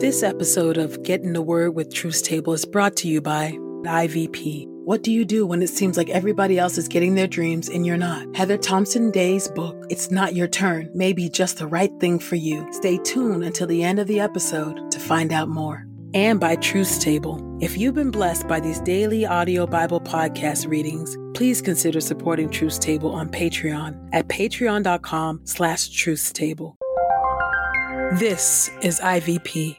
[0.00, 3.58] This episode of Get in the Word with Truth Table is brought to you by
[3.82, 4.68] IVP.
[4.84, 7.84] What do you do when it seems like everybody else is getting their dreams and
[7.84, 8.36] you're not?
[8.36, 12.36] Heather Thompson Day's book, It's Not Your Turn, may be just the right thing for
[12.36, 12.64] you.
[12.72, 15.84] Stay tuned until the end of the episode to find out more.
[16.14, 17.44] And by Truth Table.
[17.60, 22.78] If you've been blessed by these daily audio Bible podcast readings, please consider supporting Truth
[22.78, 26.76] Table on Patreon at patreon.com slash truthstable.
[28.20, 29.78] This is IVP.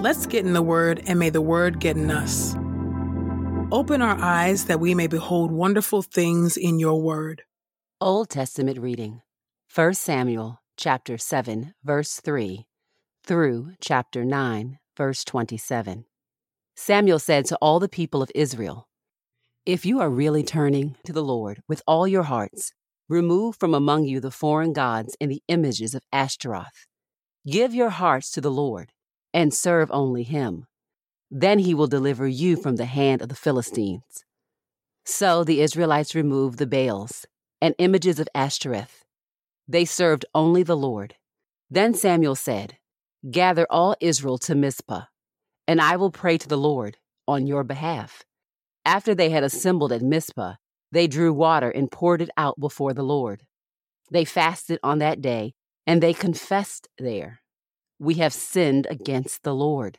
[0.00, 2.54] Let's get in the Word, and may the Word get in us.
[3.70, 7.42] Open our eyes that we may behold wonderful things in your Word.
[8.00, 9.22] Old Testament reading
[9.74, 12.66] 1 Samuel chapter 7 verse 3
[13.24, 16.04] through chapter 9 verse 27.
[16.76, 18.88] Samuel said to all the people of Israel,
[19.66, 22.72] If you are really turning to the Lord with all your hearts,
[23.08, 26.86] remove from among you the foreign gods and the images of Ashtoreth.
[27.46, 28.92] Give your hearts to the Lord
[29.32, 30.66] and serve only him.
[31.30, 34.24] Then he will deliver you from the hand of the Philistines.
[35.04, 37.26] So the Israelites removed the Baals
[37.60, 39.04] and images of Ashtoreth.
[39.66, 41.14] They served only the Lord.
[41.70, 42.78] Then Samuel said,
[43.30, 45.04] Gather all Israel to Mizpah,
[45.66, 48.24] and I will pray to the Lord on your behalf.
[48.84, 50.54] After they had assembled at Mizpah,
[50.90, 53.42] they drew water and poured it out before the Lord.
[54.10, 55.54] They fasted on that day,
[55.86, 57.40] and they confessed there,
[57.98, 59.98] We have sinned against the Lord.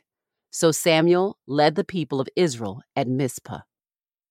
[0.50, 3.60] So Samuel led the people of Israel at Mizpah.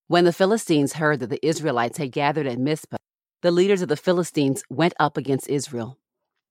[0.07, 2.97] When the Philistines heard that the Israelites had gathered at Mizpah,
[3.41, 5.97] the leaders of the Philistines went up against Israel.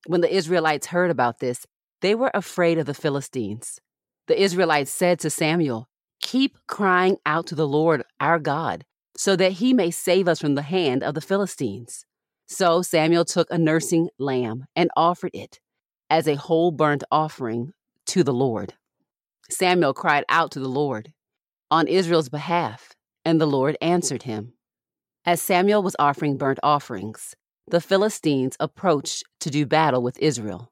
[0.06, 1.66] When the Israelites heard about this,
[2.00, 3.78] they were afraid of the Philistines.
[4.26, 5.88] The Israelites said to Samuel,
[6.20, 8.84] Keep crying out to the Lord our God,
[9.18, 12.06] so that he may save us from the hand of the Philistines.
[12.46, 15.58] So Samuel took a nursing lamb and offered it
[16.08, 17.72] as a whole burnt offering
[18.06, 18.74] to the Lord.
[19.50, 21.12] Samuel cried out to the Lord
[21.68, 24.52] on Israel's behalf, and the Lord answered him.
[25.26, 27.34] As Samuel was offering burnt offerings,
[27.66, 30.70] the Philistines approached to do battle with Israel.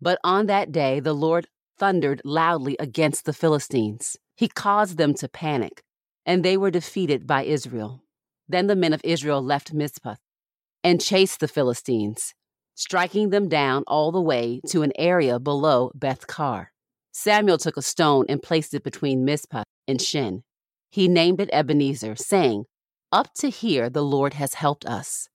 [0.00, 1.46] But on that day, the Lord
[1.78, 4.16] thundered loudly against the Philistines.
[4.34, 5.82] He caused them to panic,
[6.26, 8.02] and they were defeated by Israel.
[8.48, 10.16] Then the men of Israel left Mizpah
[10.82, 12.34] and chased the Philistines,
[12.74, 16.72] striking them down all the way to an area below Beth Kar.
[17.12, 20.42] Samuel took a stone and placed it between Mizpah and Shen.
[20.90, 22.64] He named it Ebenezer, saying,
[23.12, 25.28] Up to here the Lord has helped us.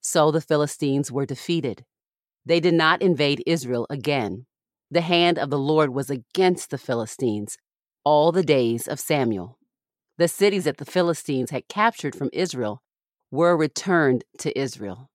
[0.00, 1.84] So the Philistines were defeated.
[2.46, 4.46] They did not invade Israel again.
[4.90, 7.56] The hand of the Lord was against the Philistines
[8.04, 9.58] all the days of Samuel.
[10.16, 12.82] The cities that the Philistines had captured from Israel
[13.32, 15.10] were returned to Israel.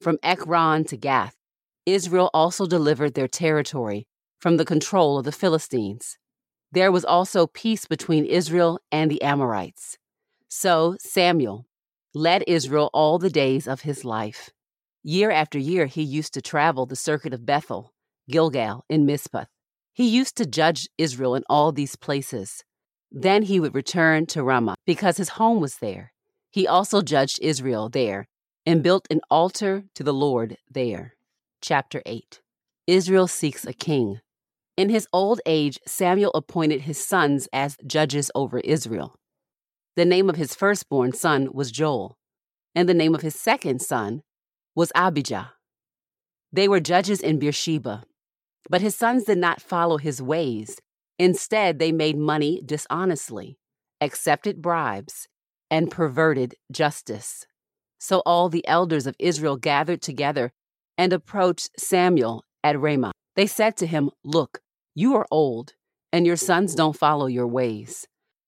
[0.00, 1.36] From Ekron to Gath,
[1.86, 4.08] Israel also delivered their territory
[4.40, 6.18] from the control of the Philistines.
[6.72, 9.98] There was also peace between Israel and the Amorites.
[10.48, 11.66] So Samuel
[12.12, 14.50] led Israel all the days of his life.
[15.04, 17.92] Year after year, he used to travel the circuit of Bethel,
[18.28, 19.44] Gilgal, and Mizpah.
[19.92, 22.64] He used to judge Israel in all these places.
[23.10, 26.12] Then he would return to Ramah because his home was there.
[26.50, 28.28] He also judged Israel there
[28.66, 31.14] and built an altar to the Lord there.
[31.60, 32.40] Chapter 8
[32.86, 34.20] Israel seeks a king.
[34.76, 39.16] In his old age, Samuel appointed his sons as judges over Israel.
[39.96, 42.16] The name of his firstborn son was Joel,
[42.74, 44.22] and the name of his second son
[44.74, 45.52] was Abijah.
[46.52, 48.04] They were judges in Beersheba,
[48.68, 50.80] but his sons did not follow his ways.
[51.20, 53.58] Instead, they made money dishonestly,
[54.00, 55.28] accepted bribes,
[55.70, 57.44] and perverted justice.
[57.98, 60.50] So all the elders of Israel gathered together
[60.96, 63.12] and approached Samuel at Ramah.
[63.36, 64.60] They said to him, Look,
[64.94, 65.74] you are old,
[66.10, 68.06] and your sons don't follow your ways.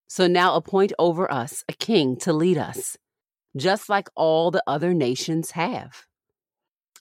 [0.08, 2.96] So now appoint over us a king to lead us,
[3.54, 6.06] just like all the other nations have.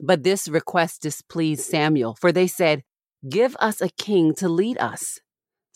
[0.01, 2.83] But this request displeased Samuel, for they said,
[3.29, 5.17] Give us a king to lead us.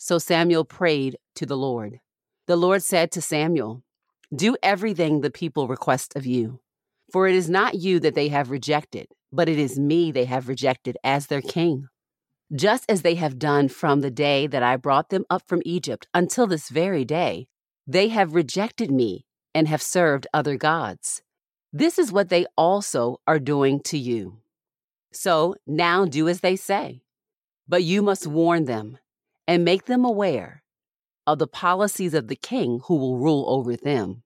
[0.06, 1.98] So Samuel prayed to the Lord.
[2.46, 3.82] The Lord said to Samuel,
[4.32, 6.60] Do everything the people request of you,
[7.12, 10.46] for it is not you that they have rejected, but it is me they have
[10.46, 11.88] rejected as their king.
[12.54, 16.06] Just as they have done from the day that I brought them up from Egypt
[16.14, 17.48] until this very day,
[17.84, 19.26] they have rejected me
[19.56, 21.20] and have served other gods.
[21.72, 24.38] This is what they also are doing to you.
[25.12, 27.02] So now do as they say.
[27.66, 28.98] But you must warn them
[29.46, 30.62] and make them aware
[31.26, 34.22] of the policies of the king who will rule over them.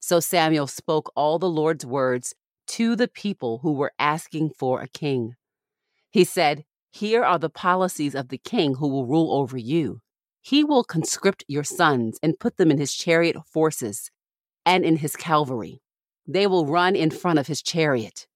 [0.00, 2.34] So Samuel spoke all the Lord's words
[2.66, 5.34] to the people who were asking for a king.
[6.10, 10.00] He said, Here are the policies of the king who will rule over you.
[10.40, 14.10] He will conscript your sons and put them in his chariot forces
[14.66, 15.80] and in his cavalry.
[16.26, 18.26] They will run in front of his chariot.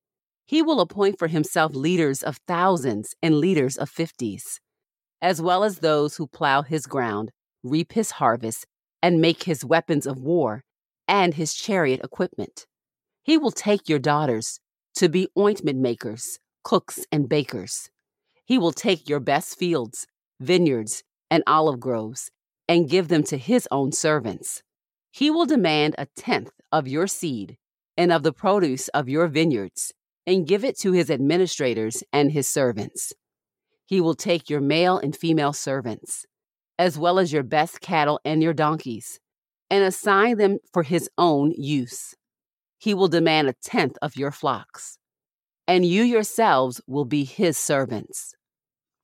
[0.47, 4.61] He will appoint for himself leaders of thousands and leaders of fifties,
[5.20, 7.31] as well as those who plow his ground,
[7.62, 8.67] reap his harvest,
[9.03, 10.65] and make his weapons of war
[11.06, 12.67] and his chariot equipment.
[13.23, 14.61] He will take your daughters
[14.97, 17.91] to be ointment makers, cooks, and bakers.
[18.44, 20.06] He will take your best fields,
[20.41, 22.31] vineyards, and olive groves
[22.69, 24.62] and give them to his own servants.
[25.11, 27.56] He will demand a tenth of your seed
[27.97, 29.93] and of the produce of your vineyards,
[30.26, 33.12] and give it to his administrators and his servants.
[33.88, 36.26] He will take your male and female servants,
[36.79, 39.19] as well as your best cattle and your donkeys,
[39.70, 42.14] and assign them for his own use.
[42.79, 44.99] He will demand a tenth of your flocks,
[45.67, 48.35] and you yourselves will be his servants.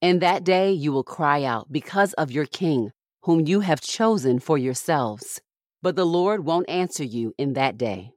[0.01, 2.91] In that day you will cry out because of your king,
[3.23, 5.41] whom you have chosen for yourselves.
[5.81, 8.11] But the Lord won't answer you in that day.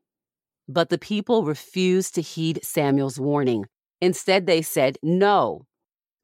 [0.68, 3.64] But the people refused to heed Samuel's warning.
[4.02, 5.64] Instead, they said, No,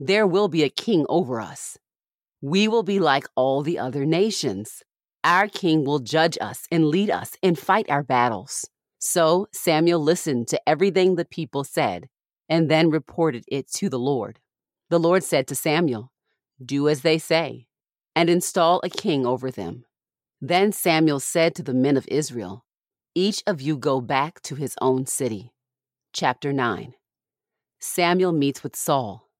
[0.07, 1.79] there will be a king over us.
[2.43, 4.83] We will be like all the other nations.
[5.25, 8.69] Our king will judge us and lead us and fight our battles.
[8.99, 12.11] So Samuel listened to everything the people said
[12.51, 14.41] and then reported it to the Lord.
[14.91, 16.13] The Lord said to Samuel,
[16.63, 17.67] Do as they say,
[18.15, 19.87] and install a king over them.
[20.39, 22.67] Then Samuel said to the men of Israel,
[23.15, 25.53] each of you go back to his own city.
[26.13, 26.93] Chapter 9
[27.81, 29.31] Samuel meets with Saul.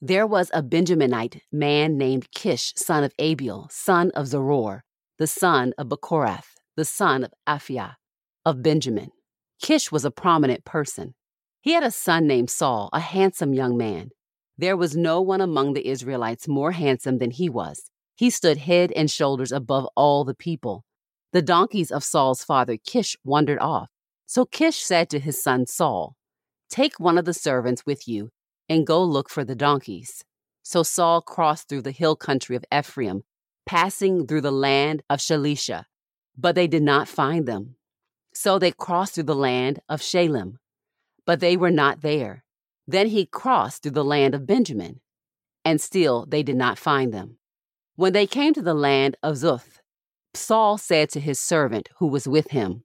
[0.00, 4.82] There was a Benjaminite man named Kish, son of Abiel, son of Zeror,
[5.18, 7.96] the son of Bechorath, the son of Aphiah,
[8.44, 9.10] of Benjamin.
[9.60, 11.14] Kish was a prominent person.
[11.60, 14.10] He had a son named Saul, a handsome young man.
[14.56, 17.90] There was no one among the Israelites more handsome than he was.
[18.14, 20.84] He stood head and shoulders above all the people.
[21.32, 23.88] The donkeys of Saul's father Kish wandered off.
[24.26, 26.14] So Kish said to his son Saul,
[26.70, 28.30] Take one of the servants with you
[28.68, 30.24] and go look for the donkeys.
[30.62, 33.22] So Saul crossed through the hill country of Ephraim,
[33.64, 35.84] passing through the land of Shalisha,
[36.36, 37.76] but they did not find them.
[38.34, 40.54] So they crossed through the land of Shaalim,
[41.26, 42.44] but they were not there.
[42.86, 45.00] Then he crossed through the land of Benjamin,
[45.64, 47.38] and still they did not find them.
[47.96, 49.80] When they came to the land of Zuph,
[50.34, 52.84] Saul said to his servant who was with him,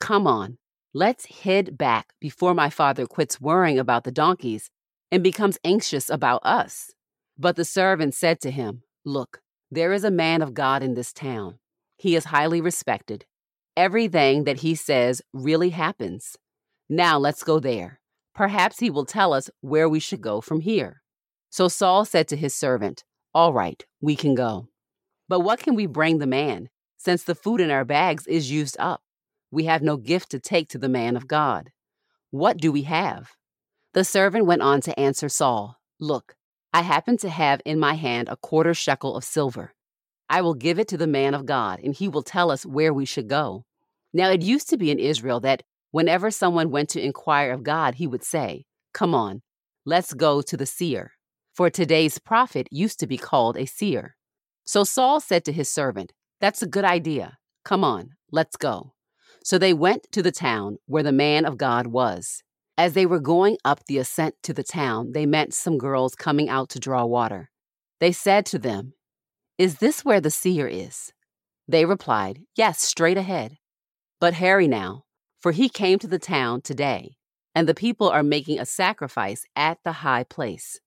[0.00, 0.58] Come on,
[0.94, 4.70] let's head back before my father quits worrying about the donkeys
[5.10, 6.92] and becomes anxious about us.
[7.38, 11.12] But the servant said to him, Look, there is a man of God in this
[11.12, 11.58] town.
[11.96, 13.24] He is highly respected.
[13.76, 16.36] Everything that he says really happens.
[16.88, 18.00] Now let's go there.
[18.34, 21.02] Perhaps he will tell us where we should go from here.
[21.50, 24.68] So Saul said to his servant, All right, we can go.
[25.28, 26.68] But what can we bring the man?
[27.06, 29.00] since the food in our bags is used up.
[29.52, 31.70] We have no gift to take to the man of God.
[32.30, 33.30] What do we have?
[33.96, 36.36] The servant went on to answer Saul Look,
[36.70, 39.72] I happen to have in my hand a quarter shekel of silver.
[40.28, 42.92] I will give it to the man of God, and he will tell us where
[42.92, 43.64] we should go.
[44.12, 45.62] Now, it used to be in Israel that
[45.92, 49.40] whenever someone went to inquire of God, he would say, Come on,
[49.86, 51.12] let's go to the seer.
[51.54, 54.14] For today's prophet used to be called a seer.
[54.66, 57.38] So Saul said to his servant, that's a good idea.
[57.64, 58.92] Come on, let's go.
[59.42, 62.42] So they went to the town where the man of God was.
[62.78, 66.50] As they were going up the ascent to the town, they met some girls coming
[66.50, 67.50] out to draw water.
[68.00, 68.92] They said to them,
[69.56, 71.12] Is this where the seer is?
[71.66, 73.56] They replied, Yes, straight ahead.
[74.20, 75.04] But hurry now,
[75.40, 77.16] for he came to the town today,
[77.54, 80.78] and the people are making a sacrifice at the high place.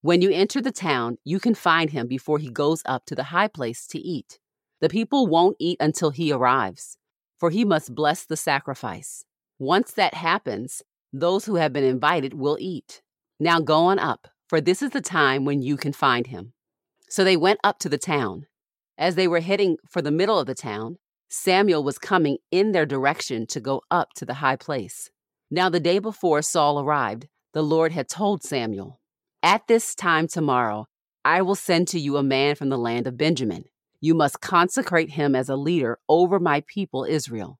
[0.00, 3.24] When you enter the town, you can find him before he goes up to the
[3.24, 4.38] high place to eat.
[4.80, 6.98] The people won't eat until he arrives,
[7.38, 9.24] for he must bless the sacrifice.
[9.58, 13.02] Once that happens, those who have been invited will eat.
[13.40, 16.52] Now go on up, for this is the time when you can find him.
[17.08, 18.46] So they went up to the town.
[18.98, 20.98] As they were heading for the middle of the town,
[21.30, 25.10] Samuel was coming in their direction to go up to the high place.
[25.50, 29.00] Now, the day before Saul arrived, the Lord had told Samuel,
[29.42, 30.86] At this time tomorrow,
[31.24, 33.64] I will send to you a man from the land of Benjamin.
[34.00, 37.58] You must consecrate him as a leader over my people Israel.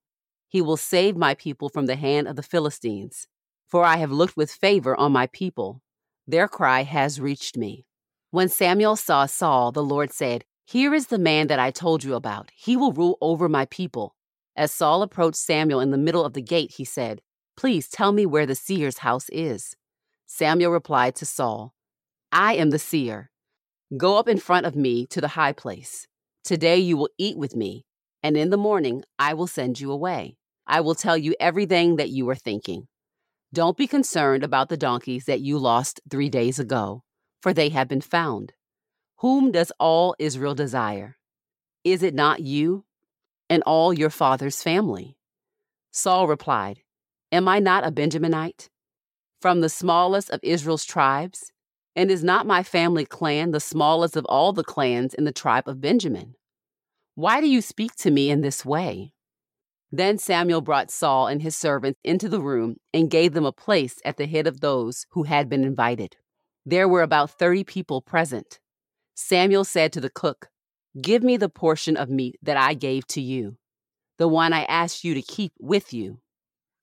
[0.48, 3.26] He will save my people from the hand of the Philistines.
[3.68, 5.82] For I have looked with favor on my people.
[6.26, 7.86] Their cry has reached me.
[8.30, 12.14] When Samuel saw Saul, the Lord said, here is the man that I told you
[12.14, 12.50] about.
[12.54, 14.14] He will rule over my people.
[14.54, 17.22] As Saul approached Samuel in the middle of the gate, he said,
[17.56, 19.76] Please tell me where the seer's house is.
[20.26, 21.72] Samuel replied to Saul,
[22.30, 23.30] I am the seer.
[23.96, 26.06] Go up in front of me to the high place.
[26.44, 27.86] Today you will eat with me,
[28.22, 30.36] and in the morning I will send you away.
[30.66, 32.88] I will tell you everything that you are thinking.
[33.52, 37.02] Don't be concerned about the donkeys that you lost three days ago,
[37.40, 38.52] for they have been found.
[39.18, 41.16] Whom does all Israel desire?
[41.82, 42.84] Is it not you
[43.48, 45.16] and all your father's family?
[45.90, 46.80] Saul replied,
[47.32, 48.68] Am I not a Benjaminite?
[49.40, 51.50] From the smallest of Israel's tribes?
[51.96, 55.66] And is not my family clan the smallest of all the clans in the tribe
[55.66, 56.34] of Benjamin?
[57.14, 59.14] Why do you speak to me in this way?
[59.90, 63.96] Then Samuel brought Saul and his servants into the room and gave them a place
[64.04, 66.16] at the head of those who had been invited.
[66.66, 68.58] There were about thirty people present.
[69.14, 70.48] Samuel said to the cook,
[71.00, 73.56] Give me the portion of meat that I gave to you,
[74.18, 76.20] the one I asked you to keep with you.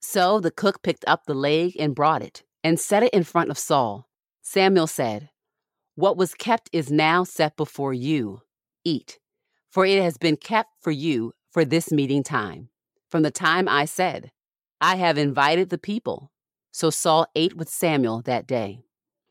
[0.01, 3.51] So the cook picked up the leg and brought it, and set it in front
[3.51, 4.09] of Saul.
[4.41, 5.29] Samuel said,
[5.95, 8.41] What was kept is now set before you.
[8.83, 9.19] Eat,
[9.69, 12.69] for it has been kept for you for this meeting time.
[13.09, 14.31] From the time I said,
[14.81, 16.31] I have invited the people.
[16.71, 18.83] So Saul ate with Samuel that day.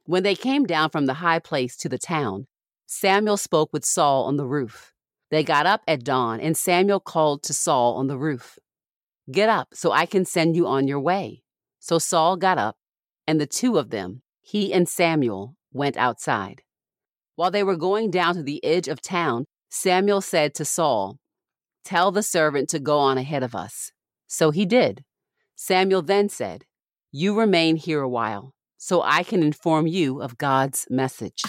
[0.07, 2.47] When they came down from the high place to the town,
[2.87, 4.93] Samuel spoke with Saul on the roof.
[5.31, 8.59] They got up at dawn, and Samuel called to Saul on the roof,
[9.31, 11.43] Get up so I can send you on your way.
[11.81, 12.77] So Saul got up,
[13.27, 16.63] and the two of them, he and Samuel, went outside.
[17.37, 21.19] While they were going down to the edge of town, Samuel said to Saul,
[21.85, 23.93] Tell the servant to go on ahead of us.
[24.27, 25.05] So he did.
[25.55, 26.65] Samuel then said,
[27.13, 31.43] You remain here a while, so I can inform you of God's message.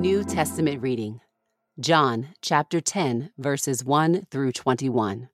[0.00, 1.20] New Testament reading
[1.80, 5.28] John chapter 10, verses 1 through 21.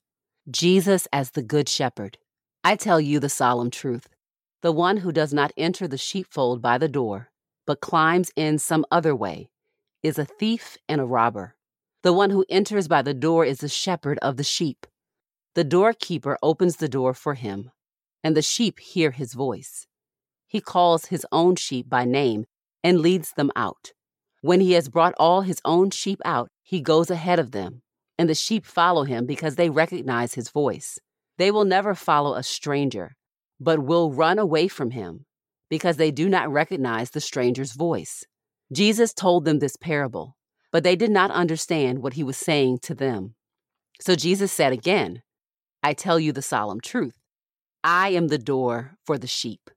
[0.51, 2.17] Jesus as the Good Shepherd.
[2.65, 4.09] I tell you the solemn truth.
[4.63, 7.31] The one who does not enter the sheepfold by the door,
[7.69, 9.51] but climbs in some other way,
[10.03, 11.55] is a thief and a robber.
[12.03, 14.87] The one who enters by the door is the shepherd of the sheep.
[15.55, 17.71] The doorkeeper opens the door for him,
[18.25, 19.87] and the sheep hear his voice.
[20.47, 22.47] He calls his own sheep by name
[22.83, 23.93] and leads them out.
[24.41, 27.83] When he has brought all his own sheep out, he goes ahead of them,
[28.19, 30.99] and the sheep follow him because they recognize his voice.
[31.37, 33.15] They will never follow a stranger,
[33.61, 35.27] but will run away from him
[35.69, 38.25] because they do not recognize the stranger's voice.
[38.73, 40.37] Jesus told them this parable,
[40.73, 43.35] but they did not understand what he was saying to them.
[44.01, 45.23] So Jesus said again,
[45.83, 47.19] I tell you the solemn truth.
[47.83, 49.71] I am the door for the sheep.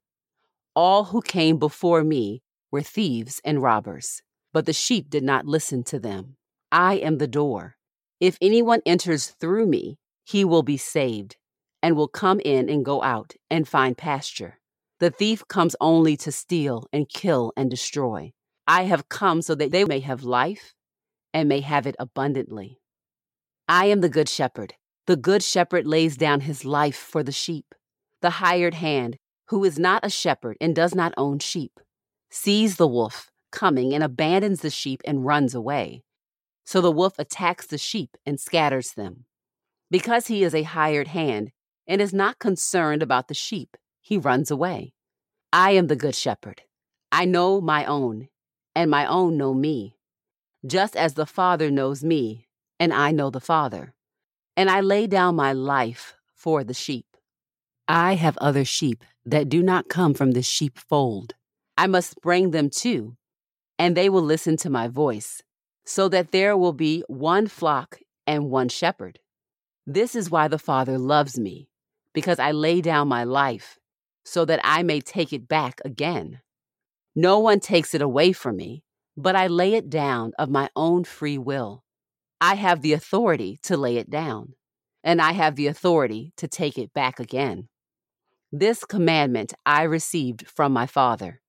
[0.76, 4.22] All who came before me were thieves and robbers
[4.54, 6.36] but the sheep did not listen to them.
[6.72, 7.76] I am the door.
[8.20, 11.38] If anyone enters through me, he will be saved,
[11.82, 14.60] and will come in and go out and find pasture.
[15.01, 18.34] The thief comes only to steal and kill and destroy.
[18.67, 20.75] I have come so that they may have life
[21.34, 22.77] and may have it abundantly.
[23.67, 24.75] I am the good shepherd.
[25.08, 27.74] The good shepherd lays down his life for the sheep.
[28.22, 29.17] The hired hand,
[29.48, 31.79] who is not a shepherd and does not own sheep,
[32.29, 36.03] sees the wolf coming and abandons the sheep and runs away.
[36.63, 39.25] So the wolf attacks the sheep and scatters them.
[39.89, 41.50] Because he is a hired hand
[41.88, 44.93] and is not concerned about the sheep, he runs away.
[45.53, 46.63] I am the good shepherd.
[47.12, 48.29] I know my own,
[48.75, 49.96] and my own know me,
[50.65, 52.48] just as the Father knows me,
[52.79, 53.93] and I know the Father.
[54.58, 57.05] And I lay down my life for the sheep.
[57.88, 61.36] I have other sheep that do not come from the sheepfold.
[61.77, 63.17] I must bring them too,
[63.77, 65.41] and they will listen to my voice.
[65.86, 69.20] so that there will be one flock and one shepherd.
[69.86, 71.67] This is why the Father loves me,
[72.13, 73.79] because I lay down my life
[74.24, 76.42] so that I may take it back again.
[77.16, 78.84] No one takes it away from me,
[79.18, 81.84] but I lay it down of my own free will.
[82.40, 84.54] I have the authority to lay it down,
[85.04, 87.68] and I have the authority to take it back again.
[88.51, 91.42] This commandment I received from my Father.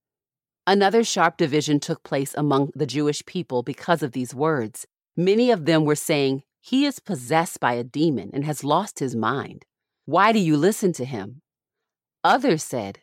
[0.66, 4.86] Another sharp division took place among the Jewish people because of these words.
[5.16, 9.16] Many of them were saying, He is possessed by a demon and has lost his
[9.16, 9.64] mind.
[10.04, 11.41] Why do you listen to him?
[12.24, 13.00] Others said,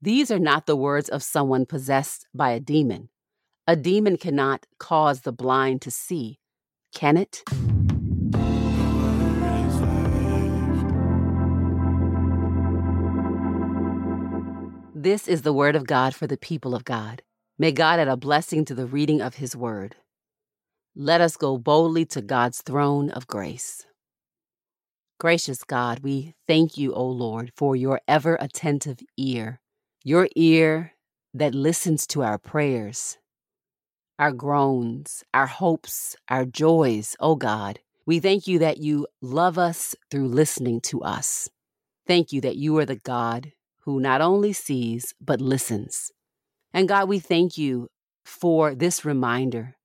[0.00, 3.08] These are not the words of someone possessed by a demon.
[3.66, 6.38] A demon cannot cause the blind to see,
[6.94, 7.42] can it?
[14.94, 17.22] This is the word of God for the people of God.
[17.58, 19.96] May God add a blessing to the reading of his word.
[20.94, 23.84] Let us go boldly to God's throne of grace.
[25.20, 29.60] Gracious God, we thank you, O Lord, for your ever attentive ear,
[30.02, 30.94] your ear
[31.34, 33.18] that listens to our prayers,
[34.18, 37.80] our groans, our hopes, our joys, O God.
[38.06, 41.50] We thank you that you love us through listening to us.
[42.06, 46.10] Thank you that you are the God who not only sees, but listens.
[46.72, 47.90] And God, we thank you
[48.24, 49.76] for this reminder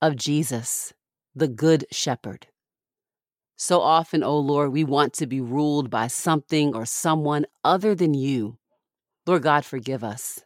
[0.00, 0.92] of Jesus,
[1.34, 2.46] the Good Shepherd
[3.60, 7.92] so often, O oh Lord, we want to be ruled by something or someone other
[7.92, 8.56] than you.
[9.26, 10.44] Lord God, forgive us.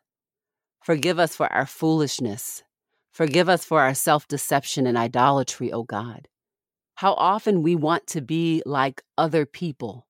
[0.83, 2.62] Forgive us for our foolishness.
[3.12, 6.26] Forgive us for our self deception and idolatry, O oh God.
[6.97, 10.07] How often we want to be like other people.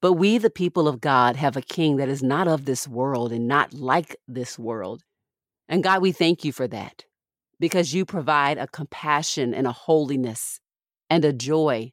[0.00, 3.32] But we, the people of God, have a king that is not of this world
[3.32, 5.02] and not like this world.
[5.68, 7.04] And God, we thank you for that
[7.60, 10.61] because you provide a compassion and a holiness
[11.12, 11.92] and a joy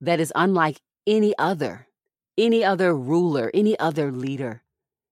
[0.00, 1.88] that is unlike any other,
[2.38, 4.62] any other ruler, any other leader.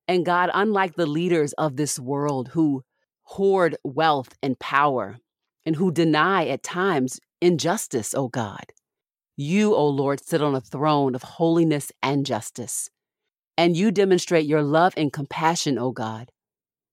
[0.06, 2.84] And God, unlike the leaders of this world who
[3.24, 5.18] hoard wealth and power
[5.66, 8.66] and who deny at times injustice, O God,
[9.36, 12.90] you, O Lord, sit on a throne of holiness and justice.
[13.58, 16.30] And you demonstrate your love and compassion, O God,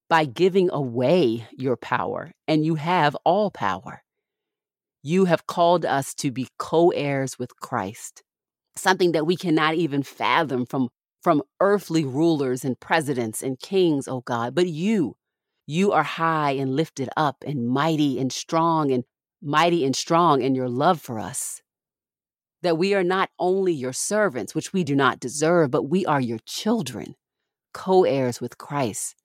[0.09, 4.01] by giving away your power, and you have all power.
[5.01, 8.21] You have called us to be co heirs with Christ,
[8.75, 10.89] something that we cannot even fathom from,
[11.23, 14.53] from earthly rulers and presidents and kings, oh God.
[14.53, 15.15] But you,
[15.65, 19.05] you are high and lifted up and mighty and strong and
[19.41, 21.61] mighty and strong in your love for us.
[22.61, 26.19] That we are not only your servants, which we do not deserve, but we are
[26.19, 27.15] your children,
[27.73, 29.15] co heirs with Christ.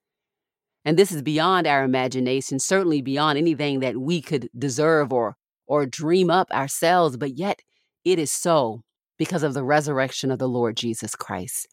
[0.85, 5.87] And this is beyond our imagination, certainly beyond anything that we could deserve or or
[5.87, 7.61] dream up ourselves, but yet
[8.05, 8.83] it is so
[9.19, 11.69] because of the resurrection of the Lord Jesus Christ.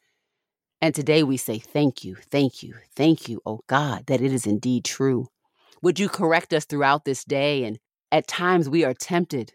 [0.82, 4.48] And today we say, Thank you, thank you, thank you, oh God, that it is
[4.48, 5.28] indeed true.
[5.82, 7.64] Would you correct us throughout this day?
[7.64, 7.80] And
[8.12, 9.54] at times we are tempted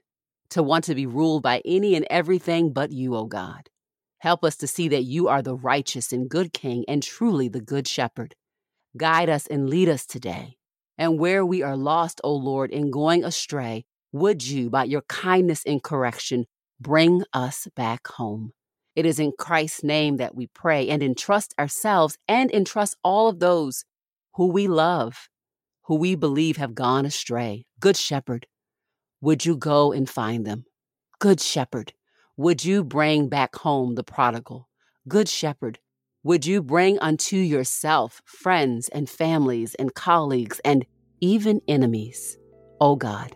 [0.50, 3.68] to want to be ruled by any and everything but you, oh God.
[4.20, 7.60] Help us to see that you are the righteous and good King and truly the
[7.60, 8.34] good shepherd.
[8.96, 10.56] Guide us and lead us today.
[10.98, 13.84] And where we are lost, O Lord, in going astray,
[14.18, 16.46] would you, by your kindness and correction,
[16.80, 18.52] bring us back home?
[18.94, 23.40] It is in Christ's name that we pray and entrust ourselves and entrust all of
[23.40, 23.84] those
[24.34, 25.28] who we love,
[25.84, 27.66] who we believe have gone astray.
[27.78, 28.46] Good Shepherd,
[29.20, 30.64] would you go and find them?
[31.18, 31.92] Good Shepherd,
[32.36, 34.68] would you bring back home the prodigal?
[35.08, 35.78] Good Shepherd,
[36.22, 40.86] would you bring unto yourself friends and families and colleagues and
[41.20, 42.38] even enemies?
[42.80, 43.34] O oh God,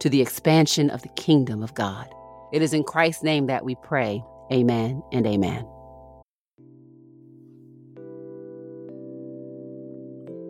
[0.00, 2.08] to the expansion of the kingdom of God.
[2.52, 4.22] It is in Christ's name that we pray.
[4.52, 5.66] Amen and amen.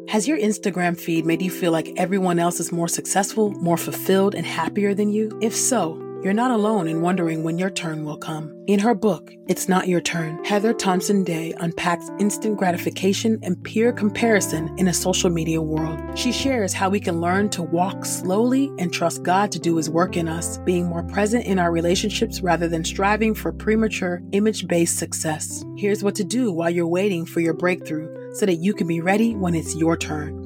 [0.08, 4.34] Has your Instagram feed made you feel like everyone else is more successful, more fulfilled,
[4.36, 5.36] and happier than you?
[5.42, 8.52] If so, you're not alone in wondering when your turn will come.
[8.66, 13.92] In her book, It's Not Your Turn, Heather Thompson Day unpacks instant gratification and peer
[13.92, 16.00] comparison in a social media world.
[16.18, 19.88] She shares how we can learn to walk slowly and trust God to do his
[19.88, 24.66] work in us, being more present in our relationships rather than striving for premature, image
[24.66, 25.64] based success.
[25.76, 29.00] Here's what to do while you're waiting for your breakthrough so that you can be
[29.00, 30.45] ready when it's your turn.